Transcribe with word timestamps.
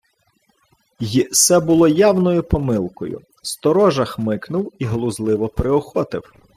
Й 0.99 1.27
се 1.31 1.59
було 1.59 1.87
явною 1.87 2.43
помилкою. 2.43 3.19
Сторожа 3.43 4.05
хмикнув 4.05 4.71
і 4.79 4.85
глузливо 4.85 5.47
приохотив: 5.49 6.33